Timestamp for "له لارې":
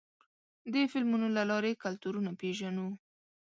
1.37-1.79